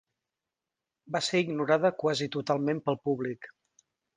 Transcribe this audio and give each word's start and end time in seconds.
Va 1.17 1.21
ser 1.27 1.41
ignorada 1.45 1.93
quasi 2.05 2.31
totalment 2.39 2.81
pel 2.89 2.99
públic. 3.07 3.51